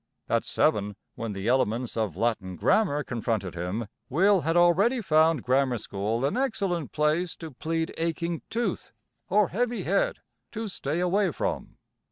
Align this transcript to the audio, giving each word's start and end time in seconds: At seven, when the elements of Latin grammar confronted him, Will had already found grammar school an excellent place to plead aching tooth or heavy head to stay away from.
At 0.27 0.43
seven, 0.43 0.95
when 1.13 1.33
the 1.33 1.47
elements 1.47 1.95
of 1.95 2.17
Latin 2.17 2.55
grammar 2.55 3.03
confronted 3.03 3.53
him, 3.53 3.85
Will 4.09 4.41
had 4.41 4.57
already 4.57 4.99
found 4.99 5.43
grammar 5.43 5.77
school 5.77 6.25
an 6.25 6.35
excellent 6.35 6.91
place 6.91 7.35
to 7.35 7.51
plead 7.51 7.93
aching 7.99 8.41
tooth 8.49 8.93
or 9.29 9.49
heavy 9.49 9.83
head 9.83 10.17
to 10.53 10.67
stay 10.67 11.01
away 11.01 11.29
from. 11.31 11.77